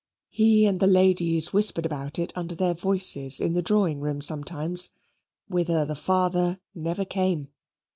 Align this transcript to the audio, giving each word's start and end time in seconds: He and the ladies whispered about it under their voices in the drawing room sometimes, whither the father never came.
He 0.31 0.65
and 0.65 0.79
the 0.79 0.87
ladies 0.87 1.53
whispered 1.53 1.85
about 1.85 2.17
it 2.17 2.33
under 2.35 2.55
their 2.55 2.73
voices 2.73 3.39
in 3.39 3.53
the 3.53 3.61
drawing 3.61 3.99
room 3.99 4.19
sometimes, 4.19 4.89
whither 5.47 5.85
the 5.85 5.95
father 5.95 6.59
never 6.73 7.05
came. 7.05 7.49